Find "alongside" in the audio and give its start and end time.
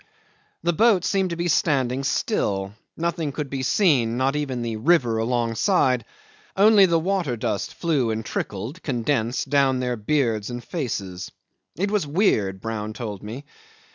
5.19-6.05